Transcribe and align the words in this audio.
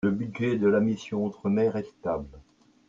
Le 0.03 0.09
budget 0.09 0.57
de 0.57 0.67
la 0.67 0.79
mission 0.79 1.23
Outre-mer 1.25 1.75
est 1.75 1.83
stable. 1.99 2.39